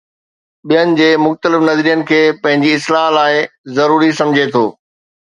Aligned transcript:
ٻين 0.67 0.93
جي 1.01 1.09
مختلف 1.25 1.65
نظرين 1.67 2.01
کي 2.11 2.19
پنهنجي 2.47 2.71
اصلاح 2.79 3.05
لاءِ 3.17 3.45
ضروري 3.81 4.11
سمجهي 4.23 4.49
ٿو. 4.57 4.65